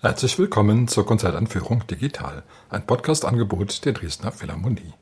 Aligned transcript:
Herzlich 0.00 0.38
willkommen 0.38 0.86
zur 0.86 1.04
Konzertanführung 1.04 1.84
Digital, 1.88 2.44
ein 2.70 2.86
Podcast-Angebot 2.86 3.84
der 3.84 3.94
Dresdner 3.94 4.30
Philharmonie. 4.30 4.94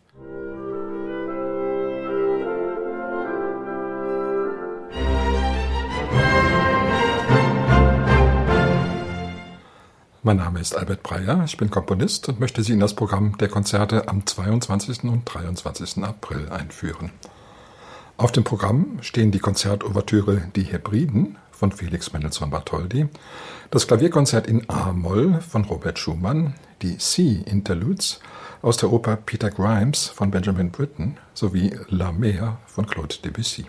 Mein 10.22 10.38
Name 10.38 10.60
ist 10.60 10.74
Albert 10.74 11.02
Breyer, 11.02 11.42
ich 11.44 11.58
bin 11.58 11.68
Komponist 11.68 12.30
und 12.30 12.40
möchte 12.40 12.62
Sie 12.62 12.72
in 12.72 12.80
das 12.80 12.94
Programm 12.94 13.36
der 13.36 13.48
Konzerte 13.48 14.08
am 14.08 14.24
22. 14.24 15.04
und 15.04 15.26
23. 15.26 16.02
April 16.04 16.48
einführen. 16.48 17.12
Auf 18.16 18.32
dem 18.32 18.44
Programm 18.44 18.96
stehen 19.02 19.30
die 19.30 19.40
Konzertouvertüre 19.40 20.50
Die 20.56 20.62
Hebriden 20.62 21.36
von 21.56 21.72
Felix 21.72 22.12
Mendelssohn 22.12 22.50
Bartholdy, 22.50 23.08
das 23.70 23.86
Klavierkonzert 23.86 24.46
in 24.46 24.68
A-Moll 24.68 25.40
von 25.40 25.64
Robert 25.64 25.98
Schumann, 25.98 26.54
die 26.82 26.98
C-Interludes 26.98 28.20
aus 28.62 28.76
der 28.76 28.92
Oper 28.92 29.16
Peter 29.16 29.50
Grimes 29.50 30.06
von 30.06 30.30
Benjamin 30.30 30.70
Britten 30.70 31.16
sowie 31.34 31.74
La 31.88 32.12
Mer 32.12 32.58
von 32.66 32.86
Claude 32.86 33.16
Debussy. 33.24 33.66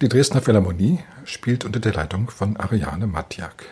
Die 0.00 0.08
Dresdner 0.08 0.40
Philharmonie 0.40 1.00
spielt 1.24 1.64
unter 1.64 1.80
der 1.80 1.92
Leitung 1.92 2.30
von 2.30 2.56
Ariane 2.56 3.06
Matjak. 3.06 3.66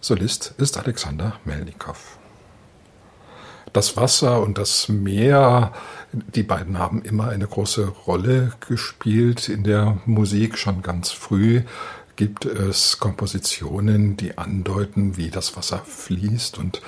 Solist 0.00 0.54
ist 0.58 0.76
Alexander 0.76 1.34
Melnikow. 1.44 2.18
Das 3.72 3.96
Wasser 3.96 4.42
und 4.42 4.58
das 4.58 4.88
Meer, 4.88 5.72
die 6.12 6.42
beiden 6.42 6.78
haben 6.78 7.02
immer 7.02 7.28
eine 7.28 7.46
große 7.46 7.86
Rolle 7.86 8.52
gespielt 8.66 9.48
in 9.48 9.62
der 9.62 9.98
Musik 10.06 10.58
schon 10.58 10.82
ganz 10.82 11.12
früh 11.12 11.62
gibt 12.20 12.44
es 12.44 12.98
Kompositionen, 12.98 14.14
die 14.14 14.36
andeuten, 14.36 15.16
wie 15.16 15.30
das 15.30 15.56
Wasser 15.56 15.78
fließt 15.78 16.58
und 16.58 16.82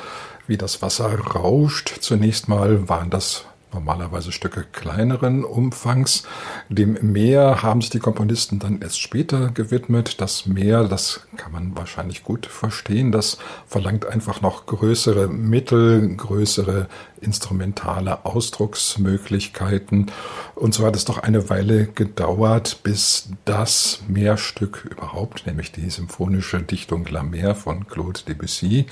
wie 0.47 0.59
das 0.59 0.83
Wasser 0.83 1.19
rauscht. 1.19 2.01
Zunächst 2.01 2.49
mal 2.49 2.87
waren 2.91 3.09
das 3.09 3.47
normalerweise 3.73 4.33
Stücke 4.33 4.65
kleineren 4.71 5.45
Umfangs. 5.45 6.25
Dem 6.69 6.99
Meer 7.13 7.63
haben 7.63 7.81
sich 7.81 7.91
die 7.91 7.99
Komponisten 7.99 8.59
dann 8.59 8.81
erst 8.81 9.01
später 9.01 9.51
gewidmet. 9.51 10.21
Das 10.21 10.47
Meer, 10.47 10.85
das 10.85 11.27
kann 11.37 11.53
man 11.53 11.77
wahrscheinlich 11.77 12.23
gut 12.23 12.47
verstehen, 12.47 13.13
das 13.13 13.39
verlangt 13.67 14.07
einfach 14.07 14.41
noch 14.41 14.67
größere 14.67 15.29
Mittel, 15.29 16.17
größere 16.17 16.89
instrumentale 17.21 18.25
Ausdrucksmöglichkeiten. 18.25 20.11
Und 20.55 20.75
so 20.75 20.85
hat 20.85 20.97
es 20.97 21.05
doch 21.05 21.19
eine 21.19 21.49
Weile 21.49 21.87
gedauert, 21.87 22.81
bis 22.83 23.31
das 23.45 24.03
Meerstück 24.09 24.89
überhaupt, 24.91 25.47
nämlich 25.47 25.73
die 25.73 25.89
symphonische 25.89 26.63
Dichtung 26.63 27.07
La 27.07 27.23
Mer 27.23 27.55
von 27.55 27.87
Claude 27.87 28.21
Debussy, 28.27 28.87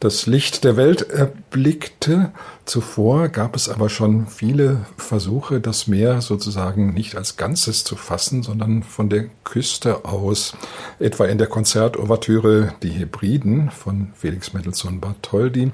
das 0.00 0.26
Licht 0.26 0.64
der 0.64 0.76
Welt 0.76 1.02
erblickte. 1.10 2.32
Zuvor 2.64 3.28
gab 3.28 3.54
es 3.54 3.68
aber 3.68 3.90
schon 3.90 4.26
viele 4.26 4.86
Versuche, 4.96 5.60
das 5.60 5.86
Meer 5.86 6.22
sozusagen 6.22 6.94
nicht 6.94 7.16
als 7.16 7.36
Ganzes 7.36 7.84
zu 7.84 7.96
fassen, 7.96 8.42
sondern 8.42 8.82
von 8.82 9.10
der 9.10 9.26
Küste 9.44 10.06
aus, 10.06 10.56
etwa 10.98 11.26
in 11.26 11.36
der 11.36 11.48
Konzertouvertüre 11.48 12.72
Die 12.82 12.88
Hebriden 12.88 13.70
von 13.70 14.08
Felix 14.14 14.54
Mendelssohn 14.54 15.00
Bartholdy. 15.00 15.70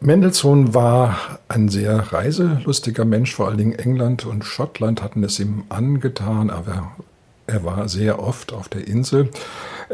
Mendelssohn 0.00 0.74
war 0.74 1.38
ein 1.46 1.68
sehr 1.68 2.12
reiselustiger 2.12 3.04
Mensch, 3.04 3.32
vor 3.32 3.46
allen 3.46 3.58
Dingen 3.58 3.78
England 3.78 4.26
und 4.26 4.44
Schottland 4.44 5.02
hatten 5.02 5.22
es 5.22 5.38
ihm 5.38 5.62
angetan, 5.68 6.50
aber 6.50 6.92
er 7.46 7.64
war 7.64 7.88
sehr 7.88 8.20
oft 8.20 8.52
auf 8.52 8.68
der 8.68 8.86
Insel. 8.88 9.30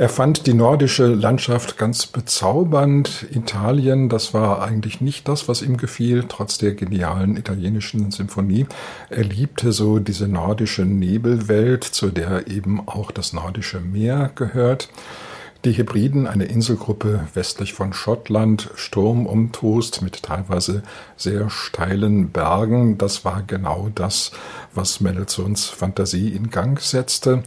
Er 0.01 0.09
fand 0.09 0.47
die 0.47 0.55
nordische 0.55 1.09
Landschaft 1.09 1.77
ganz 1.77 2.07
bezaubernd. 2.07 3.27
Italien, 3.33 4.09
das 4.09 4.33
war 4.33 4.63
eigentlich 4.63 5.03
nicht 5.03 5.29
das, 5.29 5.47
was 5.47 5.61
ihm 5.61 5.77
gefiel, 5.77 6.25
trotz 6.27 6.57
der 6.57 6.73
genialen 6.73 7.37
italienischen 7.37 8.11
Symphonie. 8.11 8.65
Er 9.11 9.25
liebte 9.25 9.73
so 9.73 9.99
diese 9.99 10.27
nordische 10.27 10.87
Nebelwelt, 10.87 11.85
zu 11.85 12.09
der 12.09 12.47
eben 12.47 12.81
auch 12.89 13.11
das 13.11 13.35
nordische 13.35 13.81
Meer 13.81 14.31
gehört. 14.35 14.89
Die 15.67 15.73
Hebriden, 15.73 16.27
eine 16.27 16.45
Inselgruppe 16.45 17.27
westlich 17.35 17.75
von 17.75 17.93
Schottland, 17.93 18.71
sturmumtost 18.77 20.01
mit 20.01 20.23
teilweise 20.23 20.83
sehr 21.19 21.51
steilen 21.51 22.31
Bergen, 22.31 22.97
das 22.97 23.27
war 23.27 23.43
genau 23.47 23.91
das, 23.95 24.31
was 24.73 25.03
Mendelssohns 25.03 25.67
Fantasie 25.67 26.31
in 26.31 26.49
Gang 26.49 26.81
setzte. 26.81 27.43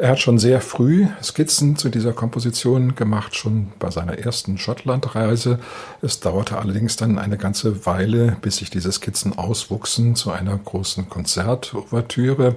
Er 0.00 0.10
hat 0.10 0.20
schon 0.20 0.38
sehr 0.38 0.60
früh 0.60 1.08
Skizzen 1.20 1.74
zu 1.74 1.88
dieser 1.88 2.12
Komposition 2.12 2.94
gemacht, 2.94 3.34
schon 3.34 3.72
bei 3.80 3.90
seiner 3.90 4.16
ersten 4.16 4.56
Schottlandreise. 4.56 5.58
Es 6.02 6.20
dauerte 6.20 6.56
allerdings 6.56 6.94
dann 6.94 7.18
eine 7.18 7.36
ganze 7.36 7.84
Weile, 7.84 8.36
bis 8.40 8.58
sich 8.58 8.70
diese 8.70 8.92
Skizzen 8.92 9.36
auswuchsen 9.36 10.14
zu 10.14 10.30
einer 10.30 10.56
großen 10.56 11.08
Konzertouvertüre. 11.08 12.54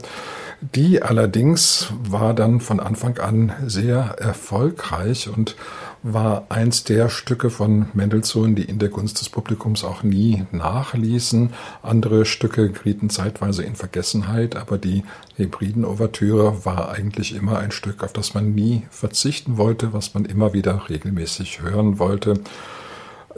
Die 0.62 1.02
allerdings 1.02 1.92
war 2.04 2.36
dann 2.36 2.60
von 2.60 2.80
Anfang 2.80 3.18
an 3.18 3.54
sehr 3.66 4.18
erfolgreich 4.20 5.28
und 5.28 5.56
war 6.04 6.46
eins 6.50 6.84
der 6.84 7.10
Stücke 7.10 7.50
von 7.50 7.88
Mendelssohn, 7.94 8.56
die 8.56 8.64
in 8.64 8.80
der 8.80 8.90
Gunst 8.90 9.22
des 9.22 9.30
Publikums 9.30 9.84
auch 9.84 10.02
nie 10.02 10.46
nachließen. 10.52 11.54
Andere 11.84 12.26
Stücke 12.26 12.72
gerieten 12.72 13.10
zeitweise 13.10 13.64
in 13.64 13.76
Vergessenheit, 13.76 14.56
aber 14.56 14.78
die 14.78 15.04
Hebriden-Ouvertüre 15.38 16.66
war 16.66 16.90
eigentlich 16.90 17.36
immer 17.36 17.60
ein 17.60 17.72
Stück, 17.72 18.04
auf 18.04 18.14
das 18.14 18.34
man 18.34 18.56
nie 18.56 18.84
verzichten 18.90 19.58
wollte, 19.58 19.94
was 19.94 20.14
man 20.14 20.26
immer 20.26 20.54
wieder 20.54 20.90
regelmäßig 20.90 21.62
hören 21.62 22.00
wollte. 22.00 22.36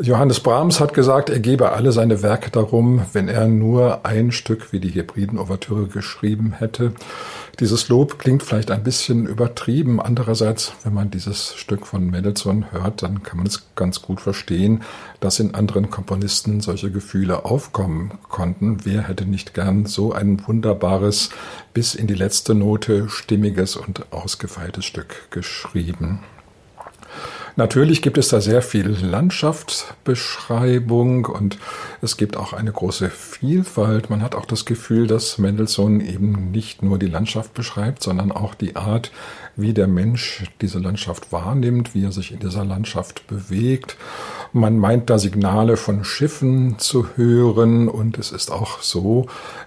Johannes 0.01 0.39
Brahms 0.39 0.79
hat 0.79 0.93
gesagt, 0.93 1.29
er 1.29 1.39
gebe 1.39 1.71
alle 1.71 1.91
seine 1.91 2.23
Werke 2.23 2.49
darum, 2.49 3.05
wenn 3.13 3.27
er 3.27 3.47
nur 3.47 4.05
ein 4.05 4.31
Stück 4.31 4.71
wie 4.71 4.79
die 4.79 4.89
Hebriden-Ouvertüre 4.89 5.87
geschrieben 5.87 6.53
hätte. 6.53 6.93
Dieses 7.59 7.89
Lob 7.89 8.17
klingt 8.17 8.41
vielleicht 8.41 8.71
ein 8.71 8.83
bisschen 8.83 9.27
übertrieben. 9.27 10.01
Andererseits, 10.01 10.73
wenn 10.83 10.95
man 10.95 11.11
dieses 11.11 11.53
Stück 11.55 11.85
von 11.85 12.09
Mendelssohn 12.09 12.71
hört, 12.71 13.03
dann 13.03 13.21
kann 13.21 13.37
man 13.37 13.45
es 13.45 13.67
ganz 13.75 14.01
gut 14.01 14.19
verstehen, 14.19 14.81
dass 15.19 15.39
in 15.39 15.53
anderen 15.53 15.91
Komponisten 15.91 16.61
solche 16.61 16.89
Gefühle 16.89 17.45
aufkommen 17.45 18.13
konnten. 18.29 18.85
Wer 18.85 19.07
hätte 19.07 19.25
nicht 19.25 19.53
gern 19.53 19.85
so 19.85 20.11
ein 20.11 20.41
wunderbares, 20.47 21.29
bis 21.73 21.93
in 21.93 22.07
die 22.07 22.15
letzte 22.15 22.55
Note 22.55 23.09
stimmiges 23.09 23.75
und 23.75 24.11
ausgefeiltes 24.11 24.85
Stück 24.85 25.29
geschrieben? 25.29 26.21
Natürlich 27.55 28.01
gibt 28.01 28.17
es 28.17 28.29
da 28.29 28.41
sehr 28.41 28.63
viel 28.63 28.87
Landschaftsbeschreibung 28.87 31.25
und 31.25 31.59
es 32.01 32.17
gibt 32.17 32.35
auch 32.35 32.53
eine 32.53 32.71
große 32.71 33.11
Vielfalt. 33.11 34.09
Man 34.09 34.23
hat 34.23 34.33
auch 34.33 34.45
das 34.45 34.65
Gefühl, 34.65 35.05
dass 35.05 35.37
Mendelssohn 35.37 36.01
eben 36.01 36.49
nicht 36.49 36.81
nur 36.81 36.97
die 36.97 37.05
Landschaft 37.05 37.53
beschreibt, 37.53 38.01
sondern 38.01 38.31
auch 38.31 38.55
die 38.55 38.75
Art, 38.75 39.11
wie 39.55 39.73
der 39.73 39.87
Mensch 39.87 40.45
diese 40.61 40.79
Landschaft 40.79 41.31
wahrnimmt, 41.31 41.93
wie 41.93 42.03
er 42.03 42.11
sich 42.11 42.31
in 42.31 42.39
dieser 42.39 42.65
Landschaft 42.65 43.27
bewegt. 43.27 43.97
Man 44.55 44.77
meint 44.77 45.09
da 45.09 45.17
Signale 45.17 45.77
von 45.77 46.03
Schiffen 46.03 46.77
zu 46.77 47.17
hören 47.17 47.87
und 47.89 48.19
es 48.19 48.31
ist 48.31 48.51
auch 48.51 48.83
so, 48.83 49.25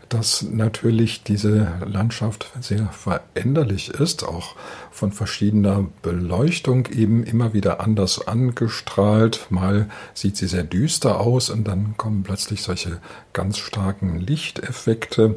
dass 0.08 0.42
natürlich 0.42 1.24
diese 1.24 1.72
Landschaft 1.84 2.52
sehr 2.60 2.86
veränderlich 2.92 3.90
ist, 3.90 4.22
auch 4.22 4.54
von 4.92 5.10
verschiedener 5.10 5.86
Beleuchtung 6.02 6.86
eben 6.86 7.24
immer 7.24 7.52
wieder 7.52 7.80
anders 7.80 8.28
angestrahlt. 8.28 9.48
Mal 9.50 9.88
sieht 10.14 10.36
sie 10.36 10.46
sehr 10.46 10.62
düster 10.62 11.18
aus 11.18 11.50
und 11.50 11.66
dann 11.66 11.96
kommen 11.96 12.22
plötzlich 12.22 12.62
solche 12.62 13.00
ganz 13.32 13.58
starken 13.58 14.20
Lichteffekte. 14.20 15.34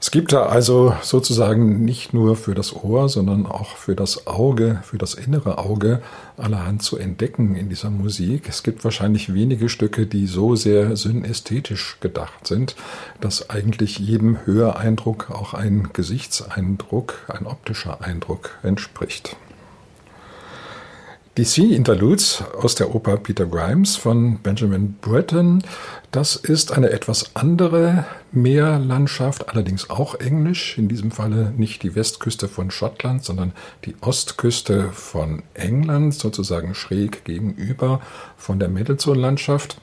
Es 0.00 0.12
gibt 0.12 0.32
da 0.32 0.46
also 0.46 0.94
sozusagen 1.02 1.84
nicht 1.84 2.14
nur 2.14 2.36
für 2.36 2.54
das 2.54 2.72
Ohr, 2.72 3.08
sondern 3.08 3.46
auch 3.46 3.76
für 3.76 3.96
das 3.96 4.28
Auge, 4.28 4.80
für 4.84 4.96
das 4.96 5.14
innere 5.14 5.58
Auge 5.58 6.02
allerhand 6.36 6.84
zu 6.84 6.98
entdecken 6.98 7.56
in 7.56 7.68
dieser 7.68 7.90
Musik. 7.90 8.48
Es 8.48 8.62
gibt 8.62 8.84
wahrscheinlich 8.84 9.34
wenige 9.34 9.68
Stücke, 9.68 10.06
die 10.06 10.28
so 10.28 10.54
sehr 10.54 10.96
synästhetisch 10.96 11.96
gedacht 12.00 12.46
sind, 12.46 12.76
dass 13.20 13.50
eigentlich 13.50 13.98
jedem 13.98 14.46
Höreindruck 14.46 15.32
auch 15.32 15.52
ein 15.52 15.88
Gesichtseindruck, 15.92 17.14
ein 17.26 17.46
optischer 17.46 18.00
Eindruck 18.00 18.56
entspricht. 18.62 19.36
Die 21.38 21.44
Sea 21.44 21.72
Interludes 21.72 22.42
aus 22.60 22.74
der 22.74 22.92
Oper 22.96 23.16
Peter 23.16 23.46
Grimes 23.46 23.94
von 23.94 24.40
Benjamin 24.40 24.94
Britten, 25.00 25.62
das 26.10 26.34
ist 26.34 26.72
eine 26.72 26.90
etwas 26.90 27.36
andere 27.36 28.06
Meerlandschaft, 28.32 29.48
allerdings 29.48 29.88
auch 29.88 30.16
englisch, 30.16 30.76
in 30.78 30.88
diesem 30.88 31.12
Falle 31.12 31.54
nicht 31.56 31.84
die 31.84 31.94
Westküste 31.94 32.48
von 32.48 32.72
Schottland, 32.72 33.24
sondern 33.24 33.52
die 33.84 33.94
Ostküste 34.00 34.90
von 34.90 35.44
England, 35.54 36.14
sozusagen 36.14 36.74
schräg 36.74 37.24
gegenüber 37.24 38.00
von 38.36 38.58
der 38.58 38.68
Mendelssohn-Landschaft. 38.68 39.80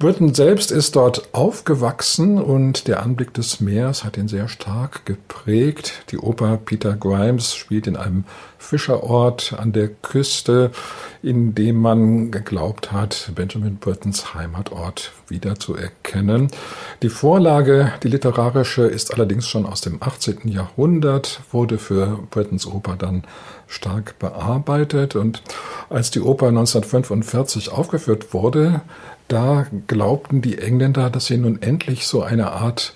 Burton 0.00 0.34
selbst 0.34 0.72
ist 0.72 0.96
dort 0.96 1.28
aufgewachsen 1.32 2.38
und 2.38 2.88
der 2.88 3.02
Anblick 3.02 3.32
des 3.32 3.60
Meers 3.60 4.02
hat 4.02 4.16
ihn 4.16 4.26
sehr 4.26 4.48
stark 4.48 5.06
geprägt. 5.06 6.02
Die 6.10 6.18
Oper 6.18 6.58
Peter 6.62 6.96
Grimes 6.96 7.54
spielt 7.54 7.86
in 7.86 7.96
einem 7.96 8.24
Fischerort 8.58 9.54
an 9.56 9.72
der 9.72 9.88
Küste, 9.88 10.72
in 11.22 11.54
dem 11.54 11.80
man 11.80 12.30
geglaubt 12.32 12.92
hat, 12.92 13.30
Benjamin 13.34 13.76
Burtons 13.76 14.34
Heimatort 14.34 15.12
wiederzuerkennen. 15.28 16.48
Die 17.02 17.08
Vorlage, 17.08 17.92
die 18.02 18.08
literarische, 18.08 18.82
ist 18.82 19.14
allerdings 19.14 19.46
schon 19.46 19.64
aus 19.64 19.80
dem 19.80 20.02
18. 20.02 20.48
Jahrhundert, 20.48 21.40
wurde 21.52 21.78
für 21.78 22.18
Burtons 22.30 22.66
Oper 22.66 22.96
dann 22.96 23.22
stark 23.66 24.18
bearbeitet 24.18 25.16
und 25.16 25.42
als 25.88 26.10
die 26.10 26.20
Oper 26.20 26.48
1945 26.48 27.70
aufgeführt 27.70 28.34
wurde, 28.34 28.82
da 29.28 29.66
glaubten 29.86 30.42
die 30.42 30.58
Engländer, 30.58 31.10
dass 31.10 31.26
sie 31.26 31.36
nun 31.36 31.62
endlich 31.62 32.06
so 32.06 32.22
eine 32.22 32.52
Art, 32.52 32.94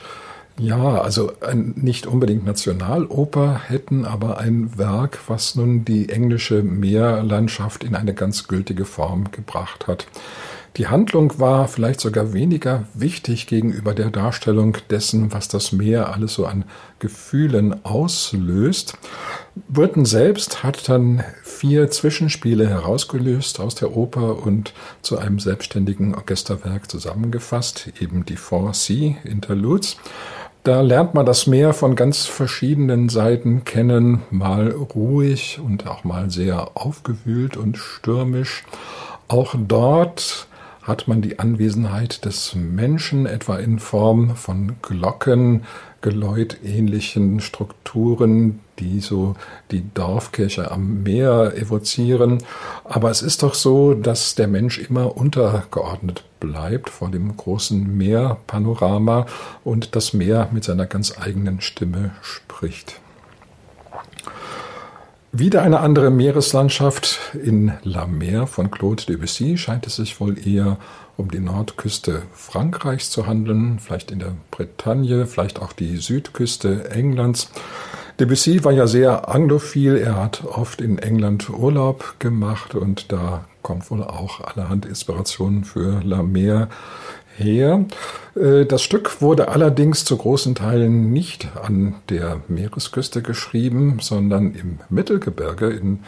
ja, 0.59 1.01
also 1.01 1.33
ein, 1.41 1.75
nicht 1.77 2.07
unbedingt 2.07 2.45
Nationaloper 2.45 3.61
hätten, 3.67 4.05
aber 4.05 4.39
ein 4.39 4.77
Werk, 4.77 5.19
was 5.29 5.55
nun 5.55 5.85
die 5.85 6.09
englische 6.09 6.63
Meerlandschaft 6.63 7.85
in 7.85 7.95
eine 7.95 8.15
ganz 8.15 8.49
gültige 8.49 8.85
Form 8.85 9.31
gebracht 9.31 9.87
hat. 9.87 10.07
Die 10.77 10.87
Handlung 10.87 11.41
war 11.41 11.67
vielleicht 11.67 12.01
sogar 12.01 12.33
weniger 12.33 12.85
wichtig 12.95 13.47
gegenüber 13.47 13.95
der 13.95 14.11
Darstellung 14.11 14.77
dessen, 14.91 15.33
was 15.33 15.49
das 15.49 15.73
Meer 15.73 16.13
alles 16.13 16.35
so 16.35 16.47
an 16.47 16.65
Gefühlen 16.99 17.85
auslöst. 17.85 18.97
Burton 19.69 20.05
selbst 20.05 20.63
hat 20.63 20.89
dann 20.89 21.25
vier 21.43 21.91
Zwischenspiele 21.91 22.69
herausgelöst 22.69 23.61
aus 23.61 23.75
der 23.75 23.97
Oper 23.97 24.45
und 24.45 24.73
zu 25.03 25.19
einem 25.19 25.41
selbstständigen 25.41 26.15
Orchesterwerk 26.15 26.91
zusammengefasst, 26.91 27.93
eben 28.01 28.25
die 28.25 28.37
Four 28.37 28.75
Sea 28.75 29.17
Interludes. 29.25 29.97
Da 30.65 30.83
lernt 30.83 31.15
man 31.15 31.25
das 31.25 31.47
Meer 31.47 31.73
von 31.73 31.97
ganz 31.97 32.27
verschiedenen 32.27 33.09
Seiten 33.09 33.65
kennen, 33.65 34.23
mal 34.31 34.71
ruhig 34.71 35.61
und 35.65 35.87
auch 35.87 36.05
mal 36.05 36.31
sehr 36.31 36.77
aufgewühlt 36.77 37.57
und 37.57 37.79
stürmisch. 37.79 38.65
Auch 39.29 39.55
dort 39.57 40.48
hat 40.89 41.07
man 41.07 41.21
die 41.21 41.39
Anwesenheit 41.39 42.25
des 42.25 42.55
Menschen, 42.55 43.27
etwa 43.27 43.59
in 43.59 43.79
Form 43.79 44.35
von 44.35 44.77
Glocken, 44.81 45.65
Geläut-ähnlichen 46.01 47.41
Strukturen, 47.41 48.61
die 48.79 49.01
so 49.01 49.35
die 49.71 49.85
Dorfkirche 49.93 50.71
am 50.71 51.03
Meer 51.03 51.53
evozieren. 51.57 52.39
Aber 52.85 53.11
es 53.11 53.21
ist 53.21 53.43
doch 53.43 53.53
so, 53.55 53.93
dass 53.93 54.35
der 54.35 54.49
Mensch 54.49 54.79
immer 54.79 55.17
untergeordnet 55.17 56.25
bleibt 56.41 56.89
vor 56.89 57.11
dem 57.11 57.37
großen 57.37 57.97
Meerpanorama 57.97 59.27
und 59.65 59.95
das 59.95 60.15
Meer 60.15 60.49
mit 60.53 60.65
seiner 60.65 60.87
ganz 60.87 61.19
eigenen 61.21 61.61
Stimme 61.61 62.13
spricht. 62.23 63.01
Wieder 65.31 65.61
eine 65.61 65.81
andere 65.81 66.11
Meereslandschaft 66.11 67.19
in 67.35 67.73
La 67.83 68.07
Mer 68.07 68.47
von 68.47 68.71
Claude 68.71 69.05
Debussy. 69.05 69.59
Scheint 69.59 69.87
es 69.87 69.97
sich 69.97 70.21
wohl 70.21 70.39
eher 70.39 70.79
um 71.19 71.31
die 71.31 71.39
Nordküste 71.39 72.23
Frankreichs 72.33 73.11
zu 73.11 73.27
handeln, 73.27 73.79
vielleicht 73.79 74.11
in 74.11 74.21
der 74.21 74.33
Bretagne, 74.51 75.27
vielleicht 75.27 75.61
auch 75.61 75.75
die 75.75 75.99
Südküste 75.99 76.91
Englands. 76.91 77.51
Debussy 78.19 78.65
war 78.65 78.73
ja 78.73 78.87
sehr 78.87 79.29
anglophil, 79.29 79.99
er 79.99 80.17
hat 80.17 80.45
oft 80.47 80.81
in 80.81 80.99
England 80.99 81.51
Urlaub 81.51 82.15
gemacht 82.19 82.75
und 82.75 83.13
da 83.13 83.45
kommt 83.61 83.91
wohl 83.91 84.03
auch 84.03 84.41
allerhand 84.41 84.87
Inspiration 84.87 85.65
für 85.65 86.01
La 86.03 86.23
Mer 86.23 86.69
her. 87.39 87.85
Äh, 88.35 88.67
das 88.67 88.83
Stück 88.83 89.21
wurde 89.23 89.49
allerdings 89.49 90.05
zu 90.05 90.17
großen 90.17 90.55
Teilen 90.55 91.13
nicht 91.13 91.49
an 91.63 91.95
der 92.09 92.41
Meeresküste 92.49 93.23
geschrieben, 93.23 93.99
sondern 94.01 94.55
im 94.55 94.81
Mittelgebirge 94.91 95.71
in 95.71 96.01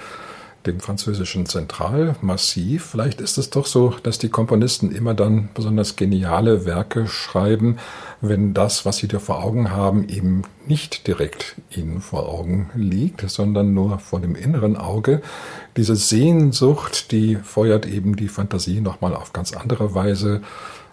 dem 0.67 0.81
französischen 0.81 1.47
Zentralmassiv. 1.47 2.85
Vielleicht 2.85 3.21
ist 3.21 3.39
es 3.39 3.49
doch 3.51 3.65
so, 3.65 3.95
dass 4.03 4.19
die 4.19 4.29
Komponisten 4.29 4.93
immer 4.93 5.15
dann 5.15 5.49
besonders 5.55 5.97
geniale 5.97 6.67
Werke 6.67 7.07
schreiben, 7.07 7.79
wenn 8.21 8.53
das, 8.53 8.85
was 8.85 8.99
sie 8.99 9.09
da 9.09 9.19
vor 9.19 9.43
Augen 9.43 9.71
haben, 9.71 10.09
eben 10.09 10.43
nicht 10.67 11.07
direkt 11.07 11.57
ihnen 11.71 12.03
vor 12.03 12.29
Augen 12.29 12.71
liegt, 12.75 13.29
sondern 13.31 13.73
nur 13.73 13.99
vor 14.01 14.21
dem 14.21 14.35
inneren 14.35 14.77
Auge. 14.77 15.23
Diese 15.77 15.97
Sehnsucht, 15.97 17.11
die 17.11 17.37
feuert 17.37 17.87
eben 17.87 18.17
die 18.17 18.29
Fantasie 18.29 18.83
nochmal 18.83 19.15
auf 19.15 19.33
ganz 19.33 19.55
andere 19.55 19.95
Weise 19.95 20.43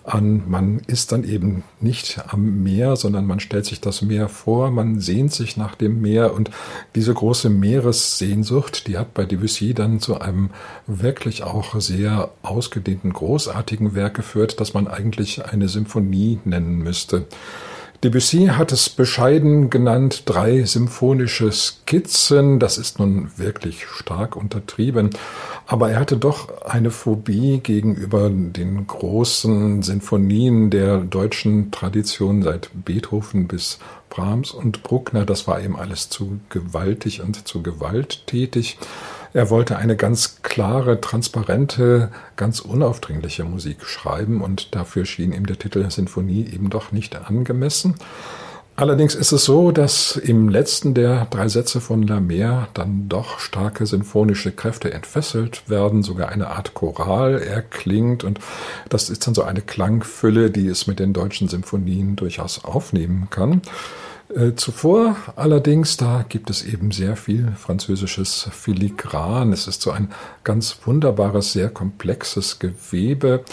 an. 0.08 0.44
Man 0.48 0.80
ist 0.88 1.12
dann 1.12 1.24
eben 1.24 1.64
nicht 1.80 2.22
am 2.28 2.64
Meer, 2.64 2.96
sondern 2.96 3.26
man 3.26 3.40
stellt 3.40 3.66
sich 3.66 3.82
das 3.82 4.02
Meer 4.02 4.30
vor, 4.30 4.72
man 4.72 5.00
sehnt 5.00 5.34
sich 5.34 5.58
nach 5.58 5.76
dem 5.76 6.02
Meer 6.02 6.34
und 6.34 6.52
diese 6.96 7.14
große 7.14 7.50
Meeressehnsucht, 7.50 8.88
die 8.88 8.98
hat 8.98 9.14
bei 9.14 9.26
Debussy 9.26 9.74
dann 9.74 10.00
zu 10.00 10.20
einem 10.20 10.50
wirklich 10.86 11.44
auch 11.44 11.80
sehr 11.80 12.32
ausgedehnten, 12.42 13.14
großartigen 13.14 13.96
Werk 13.96 14.16
geführt, 14.16 14.60
das 14.60 14.74
man 14.74 14.88
eigentlich 14.88 15.46
eine 15.46 15.70
Symphonie 15.70 16.40
nennen 16.46 16.80
müsste. 16.80 17.26
Debussy 18.04 18.46
hat 18.48 18.72
es 18.72 18.90
bescheiden 18.90 19.72
genannt, 19.72 20.24
drei 20.26 20.64
symphonische 20.66 21.52
Skizzen. 21.52 22.60
Das 22.60 22.78
ist 22.78 23.00
nun 23.00 23.32
wirklich 23.38 23.88
stark 23.88 24.36
untertrieben. 24.36 25.10
Aber 25.66 25.90
er 25.90 26.00
hatte 26.00 26.18
doch 26.18 26.62
eine 26.62 26.92
Phobie 26.92 27.60
gegenüber 27.60 28.30
den 28.30 28.86
großen 28.86 29.82
Sinfonien 29.82 30.70
der 30.70 31.00
deutschen 31.00 31.72
Tradition 31.72 32.44
seit 32.44 32.70
Beethoven 32.86 33.48
bis 33.48 33.80
Brahms 34.12 34.52
und 34.52 34.84
Bruckner. 34.84 35.26
Das 35.26 35.48
war 35.48 35.60
ihm 35.60 35.76
alles 35.76 36.10
zu 36.10 36.40
gewaltig 36.50 37.22
und 37.22 37.48
zu 37.48 37.64
gewalttätig. 37.64 38.78
Er 39.38 39.52
wollte 39.52 39.78
eine 39.78 39.96
ganz 39.96 40.42
klare, 40.42 41.00
transparente, 41.00 42.10
ganz 42.38 42.60
unaufdringliche 42.60 43.44
Musik 43.44 43.86
schreiben 43.86 44.42
und 44.42 44.74
dafür 44.74 45.06
schien 45.06 45.32
ihm 45.32 45.46
der 45.46 45.60
Titel 45.60 45.88
Sinfonie 45.92 46.50
eben 46.52 46.72
doch 46.72 46.92
nicht 46.92 47.16
angemessen. 47.16 47.94
Allerdings 48.76 49.14
ist 49.14 49.32
es 49.34 49.46
so, 49.46 49.72
dass 49.72 50.16
im 50.16 50.50
letzten 50.50 50.96
der 50.96 51.26
drei 51.26 51.50
Sätze 51.50 51.82
von 51.82 52.02
La 52.02 52.20
Mer 52.20 52.70
dann 52.74 53.10
doch 53.10 53.38
starke 53.38 53.86
sinfonische 53.86 54.54
Kräfte 54.54 54.92
entfesselt 54.92 55.70
werden, 55.70 56.02
sogar 56.02 56.30
eine 56.30 56.48
Art 56.48 56.74
Choral 56.74 57.40
erklingt 57.40 58.24
und 58.24 58.40
das 58.90 59.12
ist 59.12 59.28
dann 59.28 59.36
so 59.36 59.44
eine 59.44 59.62
Klangfülle, 59.62 60.50
die 60.50 60.68
es 60.68 60.88
mit 60.88 60.98
den 60.98 61.14
deutschen 61.14 61.48
Symphonien 61.48 62.16
durchaus 62.16 62.66
aufnehmen 62.66 63.28
kann. 63.30 63.62
Äh, 64.36 64.56
zuvor 64.56 65.16
allerdings, 65.36 65.96
da 65.96 66.26
gibt 66.28 66.50
es 66.50 66.64
eben 66.64 66.92
sehr 66.92 67.16
viel 67.16 67.54
französisches 67.56 68.50
Filigran. 68.52 69.54
Es 69.54 69.68
ist 69.68 69.82
so 69.82 69.92
ein 69.92 70.12
ganz 70.44 70.78
wunderbares, 70.86 71.54
sehr 71.54 71.70
komplexes 71.70 72.60
Gewebe. 72.60 73.44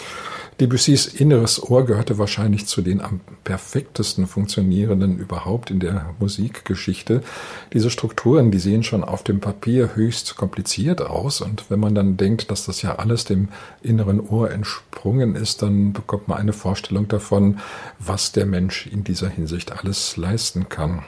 Debussys 0.59 1.07
inneres 1.07 1.61
Ohr 1.61 1.85
gehörte 1.85 2.17
wahrscheinlich 2.17 2.65
zu 2.65 2.81
den 2.81 3.01
am 3.01 3.19
perfektesten 3.43 4.25
funktionierenden 4.25 5.17
überhaupt 5.17 5.69
in 5.69 5.81
der 5.81 6.15
Musikgeschichte. 6.17 7.21
Diese 7.73 7.89
Strukturen, 7.89 8.51
die 8.51 8.59
sehen 8.59 8.83
schon 8.83 9.03
auf 9.03 9.23
dem 9.23 9.41
Papier 9.41 9.95
höchst 9.95 10.37
kompliziert 10.37 11.01
aus 11.01 11.41
und 11.41 11.69
wenn 11.69 11.81
man 11.81 11.93
dann 11.93 12.15
denkt, 12.15 12.51
dass 12.51 12.65
das 12.65 12.81
ja 12.81 12.95
alles 12.95 13.25
dem 13.25 13.49
inneren 13.81 14.21
Ohr 14.21 14.49
entsprungen 14.49 15.35
ist, 15.35 15.61
dann 15.61 15.91
bekommt 15.91 16.29
man 16.29 16.37
eine 16.37 16.53
Vorstellung 16.53 17.09
davon, 17.09 17.59
was 17.99 18.31
der 18.31 18.45
Mensch 18.45 18.87
in 18.87 19.03
dieser 19.03 19.29
Hinsicht 19.29 19.73
alles 19.73 20.15
leisten 20.15 20.69
kann. 20.69 21.03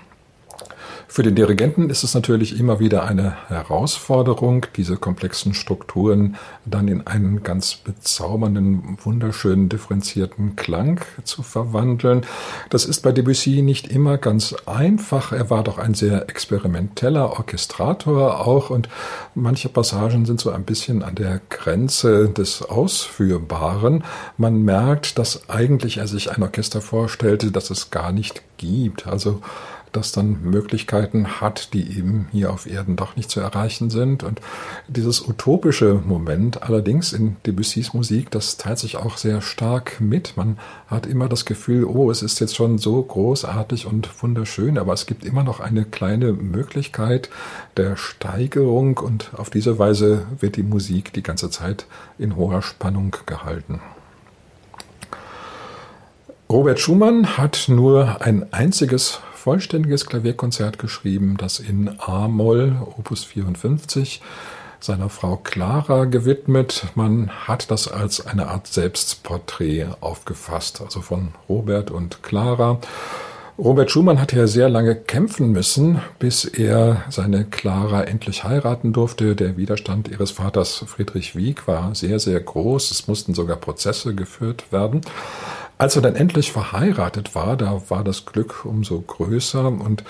Für 1.09 1.23
den 1.23 1.35
Dirigenten 1.35 1.89
ist 1.89 2.03
es 2.03 2.13
natürlich 2.13 2.59
immer 2.59 2.81
wieder 2.81 3.05
eine 3.05 3.47
Herausforderung, 3.47 4.65
diese 4.75 4.97
komplexen 4.97 5.53
Strukturen 5.53 6.35
dann 6.65 6.89
in 6.89 7.07
einen 7.07 7.43
ganz 7.43 7.75
bezaubernden, 7.75 8.97
wunderschönen, 9.01 9.69
differenzierten 9.69 10.57
Klang 10.57 10.99
zu 11.23 11.43
verwandeln. 11.43 12.25
Das 12.69 12.83
ist 12.83 13.03
bei 13.03 13.13
Debussy 13.13 13.61
nicht 13.61 13.87
immer 13.87 14.17
ganz 14.17 14.53
einfach. 14.65 15.31
Er 15.31 15.49
war 15.49 15.63
doch 15.63 15.77
ein 15.77 15.93
sehr 15.93 16.29
experimenteller 16.29 17.31
Orchestrator 17.31 18.45
auch 18.45 18.69
und 18.69 18.89
manche 19.33 19.69
Passagen 19.69 20.25
sind 20.25 20.41
so 20.41 20.51
ein 20.51 20.65
bisschen 20.65 21.03
an 21.03 21.15
der 21.15 21.39
Grenze 21.49 22.27
des 22.29 22.61
Ausführbaren. 22.63 24.03
Man 24.35 24.63
merkt, 24.63 25.17
dass 25.17 25.49
eigentlich 25.49 25.97
er 25.97 26.07
sich 26.07 26.31
ein 26.31 26.43
Orchester 26.43 26.81
vorstellte, 26.81 27.51
das 27.51 27.69
es 27.69 27.91
gar 27.91 28.11
nicht 28.11 28.43
gibt. 28.57 29.07
Also 29.07 29.41
das 29.91 30.11
dann 30.11 30.41
Möglichkeiten 30.43 31.41
hat, 31.41 31.73
die 31.73 31.97
eben 31.97 32.27
hier 32.31 32.51
auf 32.51 32.65
Erden 32.67 32.95
doch 32.95 33.15
nicht 33.15 33.29
zu 33.29 33.39
erreichen 33.39 33.89
sind. 33.89 34.23
Und 34.23 34.41
dieses 34.87 35.27
utopische 35.27 36.01
Moment 36.05 36.63
allerdings 36.63 37.13
in 37.13 37.37
Debussys 37.45 37.93
Musik, 37.93 38.31
das 38.31 38.57
teilt 38.57 38.79
sich 38.79 38.97
auch 38.97 39.17
sehr 39.17 39.41
stark 39.41 39.99
mit. 39.99 40.37
Man 40.37 40.57
hat 40.87 41.05
immer 41.05 41.29
das 41.29 41.45
Gefühl, 41.45 41.85
oh, 41.85 42.11
es 42.11 42.21
ist 42.21 42.39
jetzt 42.39 42.55
schon 42.55 42.77
so 42.77 43.01
großartig 43.01 43.85
und 43.85 44.09
wunderschön, 44.21 44.77
aber 44.77 44.93
es 44.93 45.05
gibt 45.05 45.25
immer 45.25 45.43
noch 45.43 45.59
eine 45.59 45.85
kleine 45.85 46.33
Möglichkeit 46.33 47.29
der 47.75 47.95
Steigerung 47.95 48.97
und 48.97 49.31
auf 49.35 49.49
diese 49.49 49.79
Weise 49.79 50.25
wird 50.39 50.55
die 50.55 50.63
Musik 50.63 51.13
die 51.13 51.23
ganze 51.23 51.49
Zeit 51.49 51.85
in 52.17 52.35
hoher 52.35 52.61
Spannung 52.61 53.15
gehalten. 53.25 53.81
Robert 56.49 56.79
Schumann 56.79 57.37
hat 57.37 57.65
nur 57.67 58.21
ein 58.21 58.53
einziges 58.53 59.19
vollständiges 59.47 60.05
Klavierkonzert 60.05 60.77
geschrieben, 60.77 61.37
das 61.37 61.59
in 61.59 61.89
A-Moll, 61.99 62.75
Opus 62.97 63.23
54, 63.23 64.21
seiner 64.81 65.07
Frau 65.07 65.37
Clara 65.37 66.03
gewidmet. 66.03 66.87
Man 66.95 67.29
hat 67.29 67.71
das 67.71 67.87
als 67.87 68.27
eine 68.27 68.49
Art 68.49 68.67
Selbstporträt 68.67 69.85
aufgefasst, 70.01 70.81
also 70.81 70.99
von 70.99 71.29
Robert 71.47 71.91
und 71.91 72.23
Clara. 72.23 72.81
Robert 73.57 73.89
Schumann 73.89 74.19
hat 74.19 74.33
ja 74.33 74.47
sehr 74.47 74.67
lange 74.67 74.95
kämpfen 74.95 75.53
müssen, 75.53 76.01
bis 76.19 76.43
er 76.43 77.05
seine 77.09 77.45
Clara 77.45 78.03
endlich 78.03 78.43
heiraten 78.43 78.91
durfte. 78.91 79.33
Der 79.33 79.55
Widerstand 79.55 80.09
ihres 80.09 80.31
Vaters 80.31 80.83
Friedrich 80.85 81.37
Wieck 81.37 81.69
war 81.69 81.95
sehr, 81.95 82.19
sehr 82.19 82.41
groß. 82.41 82.91
Es 82.91 83.07
mussten 83.07 83.33
sogar 83.33 83.55
Prozesse 83.55 84.13
geführt 84.13 84.73
werden. 84.73 84.99
Als 85.79 85.95
er 85.95 86.01
dann 86.01 86.15
endlich 86.15 86.51
verheiratet 86.51 87.35
war, 87.35 87.55
da 87.55 87.83
war 87.89 88.03
das 88.03 88.25
Glück 88.25 88.65
umso 88.65 88.99
größer 88.99 89.67
und 89.67 90.03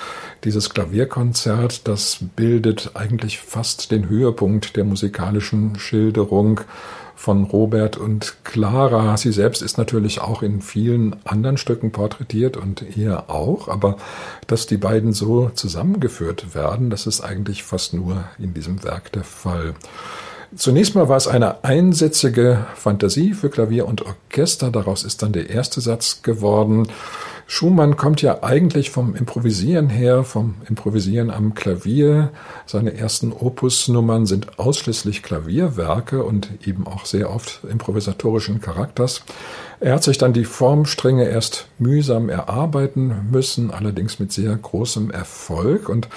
dieses 0.45 0.69
Klavierkonzert, 0.69 1.89
das 1.89 2.19
bildet 2.37 2.91
eigentlich 2.93 3.39
fast 3.39 3.91
den 3.91 4.07
Höhepunkt 4.07 4.77
der 4.77 4.85
musikalischen 4.85 5.77
Schilderung 5.77 6.61
von 7.17 7.43
Robert 7.43 7.97
und 7.97 8.37
Clara. 8.45 9.17
Sie 9.17 9.33
selbst 9.33 9.61
ist 9.61 9.77
natürlich 9.77 10.21
auch 10.21 10.41
in 10.41 10.61
vielen 10.61 11.17
anderen 11.25 11.57
Stücken 11.57 11.91
porträtiert 11.91 12.55
und 12.55 12.97
er 12.97 13.29
auch, 13.29 13.67
aber 13.67 13.97
dass 14.45 14.67
die 14.67 14.77
beiden 14.77 15.11
so 15.11 15.49
zusammengeführt 15.49 16.55
werden, 16.55 16.89
das 16.89 17.07
ist 17.07 17.19
eigentlich 17.19 17.63
fast 17.63 17.93
nur 17.93 18.23
in 18.39 18.53
diesem 18.53 18.83
Werk 18.83 19.11
der 19.11 19.25
Fall. 19.25 19.73
Zunächst 20.55 20.95
mal 20.95 21.09
war 21.09 21.17
es 21.17 21.27
eine 21.27 21.63
einsätzige 21.63 22.65
Fantasie 22.75 23.33
für 23.33 23.49
Klavier 23.49 23.85
und 23.85 24.03
Orchester. 24.05 24.71
Daraus 24.71 25.03
ist 25.03 25.21
dann 25.21 25.33
der 25.33 25.49
erste 25.49 25.81
Satz 25.81 26.21
geworden. 26.21 26.87
Schumann 27.47 27.95
kommt 27.95 28.21
ja 28.21 28.43
eigentlich 28.43 28.89
vom 28.89 29.15
Improvisieren 29.15 29.89
her, 29.89 30.23
vom 30.23 30.55
Improvisieren 30.67 31.31
am 31.31 31.53
Klavier. 31.53 32.29
Seine 32.65 32.93
ersten 32.93 33.31
Opusnummern 33.31 34.25
sind 34.25 34.59
ausschließlich 34.59 35.23
Klavierwerke 35.23 36.23
und 36.23 36.49
eben 36.65 36.87
auch 36.87 37.05
sehr 37.05 37.29
oft 37.29 37.61
improvisatorischen 37.69 38.59
Charakters. 38.59 39.23
Er 39.79 39.93
hat 39.93 40.03
sich 40.03 40.17
dann 40.17 40.33
die 40.33 40.45
Formstränge 40.45 41.25
erst 41.29 41.67
mühsam 41.77 42.29
erarbeiten 42.29 43.27
müssen, 43.31 43.69
allerdings 43.69 44.17
mit 44.17 44.31
sehr 44.31 44.55
großem 44.55 45.11
Erfolg. 45.11 45.87
Und 45.87 46.09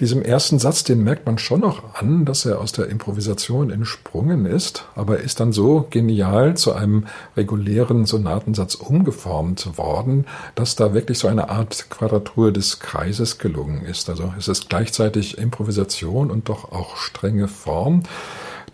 diesem 0.00 0.20
ersten 0.20 0.58
Satz, 0.58 0.82
den 0.82 1.04
merkt 1.04 1.24
man 1.24 1.38
schon 1.38 1.60
noch 1.60 1.94
an, 1.94 2.24
dass 2.24 2.44
er 2.44 2.60
aus 2.60 2.72
der 2.72 2.88
Improvisation 2.88 3.70
entsprungen 3.70 4.46
ist, 4.46 4.86
aber 4.96 5.20
ist 5.20 5.38
dann 5.38 5.52
so 5.52 5.86
genial 5.90 6.56
zu 6.56 6.72
einem 6.72 7.06
regulären 7.36 8.04
Sonatensatz 8.04 8.74
umgeformt 8.74 9.78
worden, 9.78 10.26
dass 10.56 10.74
da 10.74 10.92
wirklich 10.92 11.20
so 11.20 11.28
eine 11.28 11.50
Art 11.50 11.90
Quadratur 11.90 12.50
des 12.50 12.80
Kreises 12.80 13.38
gelungen 13.38 13.84
ist. 13.84 14.10
Also 14.10 14.34
es 14.36 14.48
ist 14.48 14.68
gleichzeitig 14.68 15.38
Improvisation 15.38 16.32
und 16.32 16.48
doch 16.48 16.72
auch 16.72 16.96
strenge 16.96 17.46
Form. 17.46 18.02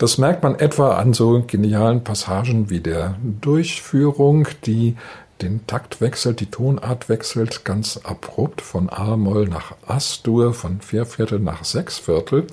Das 0.01 0.17
merkt 0.17 0.43
man 0.43 0.55
etwa 0.55 0.97
an 0.97 1.13
so 1.13 1.45
genialen 1.47 2.03
Passagen 2.03 2.71
wie 2.71 2.81
der 2.81 3.17
Durchführung, 3.23 4.49
die 4.65 4.97
den 5.43 5.67
Takt 5.67 6.01
wechselt, 6.01 6.41
die 6.41 6.51
Tonart 6.51 7.11
wechselt 7.11 7.67
ganz 7.67 8.01
abrupt 8.03 8.63
von 8.63 8.89
A-Moll 8.89 9.49
nach 9.49 9.75
As-Dur, 9.87 10.55
von 10.55 10.81
Vierviertel 10.81 11.39
nach 11.39 11.65
Sechsviertel. 11.65 12.47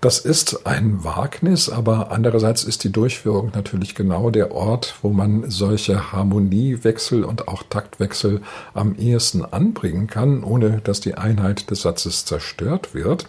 Das 0.00 0.18
ist 0.18 0.66
ein 0.66 1.04
Wagnis, 1.04 1.68
aber 1.68 2.10
andererseits 2.10 2.64
ist 2.64 2.84
die 2.84 2.92
Durchführung 2.92 3.52
natürlich 3.54 3.94
genau 3.94 4.30
der 4.30 4.52
Ort, 4.52 4.94
wo 5.02 5.10
man 5.10 5.50
solche 5.50 6.12
Harmoniewechsel 6.12 7.22
und 7.22 7.48
auch 7.48 7.64
Taktwechsel 7.68 8.40
am 8.72 8.94
ehesten 8.94 9.44
anbringen 9.44 10.06
kann, 10.06 10.42
ohne 10.42 10.80
dass 10.82 11.00
die 11.00 11.16
Einheit 11.16 11.70
des 11.70 11.82
Satzes 11.82 12.24
zerstört 12.24 12.94
wird. 12.94 13.26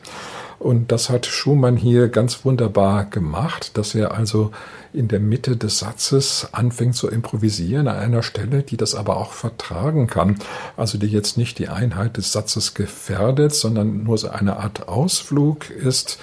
Und 0.60 0.92
das 0.92 1.10
hat 1.10 1.26
Schumann 1.26 1.78
hier 1.78 2.10
ganz 2.10 2.44
wunderbar 2.44 3.06
gemacht, 3.06 3.78
dass 3.78 3.96
er 3.96 4.14
also 4.14 4.52
in 4.92 5.08
der 5.08 5.22
Mitte 5.22 5.56
des 5.56 5.80
Satzes 5.80 6.50
anfängt 6.52 6.96
zu 6.96 7.08
improvisieren 7.08 7.88
an 7.88 7.98
einer 7.98 8.24
Stelle, 8.24 8.64
die 8.64 8.76
das 8.76 8.94
aber 8.94 9.18
auch 9.18 9.32
vertragen 9.32 10.08
kann. 10.08 10.38
Also 10.76 10.98
die 10.98 11.08
jetzt 11.08 11.38
nicht 11.38 11.60
die 11.60 11.70
Einheit 11.70 12.18
des 12.18 12.34
Satzes 12.34 12.74
gefährdet, 12.74 13.56
sondern 13.56 14.04
nur 14.04 14.18
so 14.18 14.30
eine 14.30 14.58
Art 14.58 14.90
Ausflug 14.90 15.70
ist, 15.70 16.20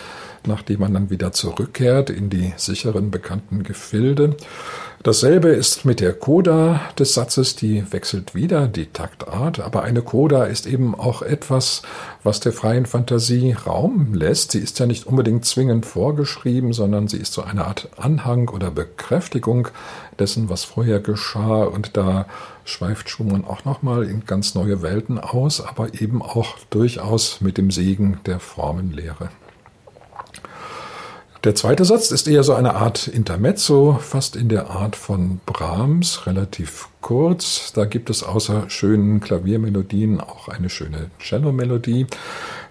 nachdem 0.47 0.81
man 0.81 0.95
dann 0.95 1.11
wieder 1.11 1.33
zurückkehrt 1.33 2.11
in 2.11 2.31
die 2.31 2.53
sicheren 2.57 3.11
bekannten 3.11 3.63
Gefilde. 3.63 4.37
Dasselbe 5.03 5.51
ist 5.51 5.85
mit 5.85 6.01
der 6.01 6.15
Coda 6.15 6.81
des 6.99 7.15
Satzes, 7.15 7.55
die 7.55 7.85
wechselt 7.93 8.35
wieder 8.35 8.67
die 8.67 8.87
Taktart, 8.87 9.61
aber 9.61 9.85
eine 9.85 10.03
Coda 10.03 10.45
ist 10.45 10.67
eben 10.67 10.95
auch 10.97 11.23
etwas, 11.23 11.83
was 12.25 12.41
der 12.41 12.53
freien 12.53 12.87
Fantasie 12.87 13.53
Raum 13.53 14.15
lässt. 14.15 14.51
Sie 14.51 14.59
ist 14.59 14.81
ja 14.81 14.87
nicht 14.87 15.07
unbedingt 15.07 15.45
zwingend 15.45 15.87
vorgeschrieben, 15.87 16.73
sondern 16.73 17.07
sie 17.07 17.19
ist 17.19 17.35
so 17.35 17.43
eine 17.43 17.67
Art 17.67 17.89
Anhang 17.97 18.49
oder 18.49 18.73
Bekräftigung 18.73 19.69
dessen, 20.19 20.49
was 20.49 20.65
vorher 20.65 20.99
geschah 20.99 21.63
und 21.63 21.97
da 21.97 22.27
schweift 22.65 23.09
Schumann 23.09 23.45
auch 23.45 23.65
nochmal 23.65 24.05
in 24.05 24.25
ganz 24.25 24.57
neue 24.57 24.83
Welten 24.83 25.21
aus, 25.21 25.65
aber 25.65 26.01
eben 26.01 26.21
auch 26.21 26.59
durchaus 26.71 27.41
mit 27.41 27.59
dem 27.59 27.71
Segen 27.71 28.19
der 28.27 28.41
Formenlehre. 28.41 29.29
Der 31.47 31.55
zweite 31.55 31.85
Satz 31.85 32.11
ist 32.11 32.27
eher 32.27 32.43
so 32.43 32.55
eine 32.55 32.75
Art 32.75 33.07
Intermezzo, 33.07 34.01
fast 34.03 34.35
in 34.35 34.49
der 34.49 34.69
Art 34.69 34.97
von 34.97 35.39
Brahms, 35.47 36.27
relativ 36.27 36.89
kurz. 37.01 37.73
Da 37.73 37.85
gibt 37.85 38.11
es 38.11 38.25
außer 38.25 38.69
schönen 38.69 39.21
Klaviermelodien 39.21 40.21
auch 40.21 40.49
eine 40.49 40.69
schöne 40.69 41.09
Cello-Melodie. 41.21 42.09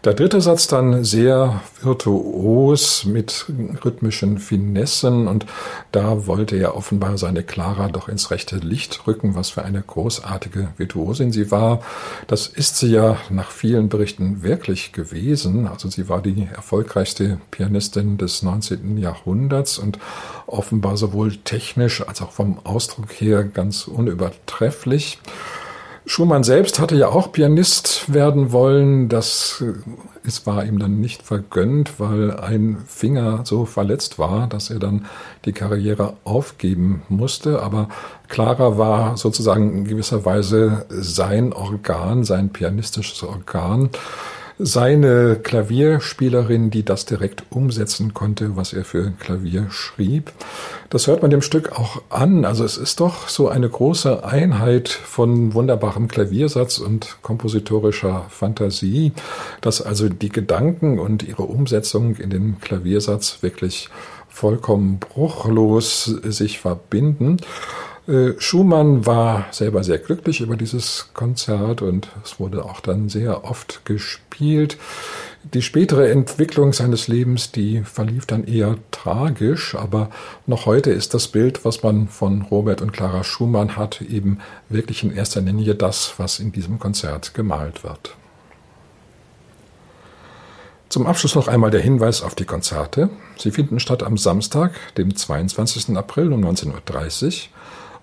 Der 0.05 0.13
dritte 0.13 0.39
Satz 0.39 0.67
dann 0.67 1.03
sehr 1.03 1.61
virtuos 1.81 3.05
mit 3.05 3.47
rhythmischen 3.83 4.37
Finessen 4.37 5.27
und 5.27 5.47
da 5.91 6.27
wollte 6.27 6.55
er 6.57 6.77
offenbar 6.77 7.17
seine 7.17 7.41
Clara 7.41 7.87
doch 7.87 8.07
ins 8.07 8.29
rechte 8.29 8.57
Licht 8.57 9.07
rücken, 9.07 9.33
was 9.33 9.49
für 9.49 9.65
eine 9.65 9.81
großartige 9.81 10.67
Virtuosin 10.77 11.31
sie 11.31 11.49
war. 11.49 11.81
Das 12.27 12.45
ist 12.45 12.77
sie 12.77 12.91
ja 12.91 13.17
nach 13.31 13.49
vielen 13.49 13.89
Berichten 13.89 14.43
wirklich 14.43 14.91
gewesen. 14.91 15.67
Also 15.67 15.89
sie 15.89 16.07
war 16.07 16.21
die 16.21 16.49
erfolgreichste 16.55 17.39
Pianistin 17.49 18.19
des 18.19 18.43
19. 18.43 18.99
Jahrhunderts 18.99 19.79
und 19.79 19.97
offenbar 20.45 20.97
sowohl 20.97 21.35
technisch 21.37 22.07
als 22.07 22.21
auch 22.21 22.31
vom 22.31 22.59
Ausdruck 22.63 23.11
her 23.11 23.43
ganz 23.43 23.87
unübertrefflich. 23.87 25.17
Schumann 26.05 26.43
selbst 26.43 26.79
hatte 26.79 26.95
ja 26.95 27.09
auch 27.09 27.31
Pianist 27.31 28.13
werden 28.13 28.51
wollen. 28.51 29.09
Das 29.09 29.63
es 30.27 30.45
war 30.45 30.65
ihm 30.65 30.79
dann 30.79 30.99
nicht 30.99 31.21
vergönnt, 31.23 31.99
weil 31.99 32.37
ein 32.39 32.77
Finger 32.87 33.41
so 33.43 33.65
verletzt 33.65 34.17
war, 34.17 34.47
dass 34.47 34.69
er 34.69 34.79
dann 34.79 35.05
die 35.45 35.53
Karriere 35.53 36.15
aufgeben 36.23 37.03
musste. 37.09 37.61
Aber 37.61 37.89
Clara 38.27 38.77
war 38.77 39.17
sozusagen 39.17 39.73
in 39.73 39.85
gewisser 39.85 40.25
Weise 40.25 40.85
sein 40.89 41.53
Organ, 41.53 42.23
sein 42.23 42.49
pianistisches 42.49 43.21
Organ 43.23 43.89
seine 44.57 45.35
Klavierspielerin, 45.35 46.71
die 46.71 46.83
das 46.83 47.05
direkt 47.05 47.43
umsetzen 47.49 48.13
konnte, 48.13 48.55
was 48.55 48.73
er 48.73 48.85
für 48.85 49.11
Klavier 49.19 49.67
schrieb. 49.69 50.31
Das 50.89 51.07
hört 51.07 51.21
man 51.21 51.31
dem 51.31 51.41
Stück 51.41 51.73
auch 51.73 52.01
an. 52.09 52.45
Also 52.45 52.63
es 52.63 52.77
ist 52.77 52.99
doch 53.01 53.27
so 53.27 53.49
eine 53.49 53.67
große 53.67 54.23
Einheit 54.23 54.89
von 54.89 55.53
wunderbarem 55.53 56.07
Klaviersatz 56.07 56.77
und 56.77 57.17
kompositorischer 57.21 58.27
Fantasie, 58.29 59.11
dass 59.61 59.81
also 59.81 60.07
die 60.07 60.29
Gedanken 60.29 60.99
und 60.99 61.23
ihre 61.23 61.43
Umsetzung 61.43 62.15
in 62.15 62.29
den 62.29 62.59
Klaviersatz 62.61 63.39
wirklich 63.41 63.89
vollkommen 64.29 64.99
bruchlos 64.99 66.05
sich 66.05 66.59
verbinden. 66.59 67.37
Äh, 68.07 68.33
Schumann 68.37 69.05
war 69.05 69.47
selber 69.51 69.83
sehr 69.83 69.97
glücklich 69.97 70.41
über 70.41 70.55
dieses 70.55 71.09
Konzert 71.13 71.81
und 71.81 72.09
es 72.23 72.39
wurde 72.39 72.63
auch 72.63 72.79
dann 72.79 73.09
sehr 73.09 73.45
oft 73.45 73.83
gespielt. 73.85 74.77
Die 75.53 75.61
spätere 75.61 76.09
Entwicklung 76.09 76.73
seines 76.73 77.07
Lebens, 77.07 77.51
die 77.51 77.81
verlief 77.83 78.25
dann 78.25 78.45
eher 78.45 78.77
tragisch, 78.91 79.75
aber 79.75 80.09
noch 80.45 80.65
heute 80.65 80.91
ist 80.91 81.13
das 81.13 81.27
Bild, 81.27 81.65
was 81.65 81.83
man 81.83 82.07
von 82.07 82.43
Robert 82.43 82.81
und 82.81 82.93
Clara 82.93 83.23
Schumann 83.23 83.75
hat, 83.75 84.01
eben 84.01 84.39
wirklich 84.69 85.03
in 85.03 85.15
erster 85.15 85.41
Linie 85.41 85.75
das, 85.75 86.15
was 86.17 86.39
in 86.39 86.51
diesem 86.51 86.79
Konzert 86.79 87.33
gemalt 87.33 87.83
wird. 87.83 88.15
Zum 90.89 91.07
Abschluss 91.07 91.35
noch 91.35 91.47
einmal 91.47 91.71
der 91.71 91.81
Hinweis 91.81 92.21
auf 92.21 92.35
die 92.35 92.45
Konzerte. 92.45 93.09
Sie 93.37 93.51
finden 93.51 93.79
statt 93.79 94.03
am 94.03 94.17
Samstag, 94.17 94.73
dem 94.95 95.15
22. 95.15 95.97
April 95.97 96.31
um 96.31 96.43
19.30 96.43 96.67
Uhr 97.25 97.31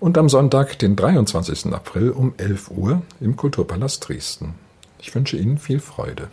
und 0.03 0.17
am 0.17 0.27
Sonntag, 0.27 0.77
den 0.79 0.97
23. 0.97 1.67
April 1.67 2.09
um 2.09 2.33
11 2.35 2.71
Uhr 2.71 3.03
im 3.21 3.37
Kulturpalast 3.37 4.05
Dresden. 4.05 4.55
Ich 4.99 5.15
wünsche 5.15 5.37
Ihnen 5.37 5.57
viel 5.57 5.79
Freude. 5.79 6.27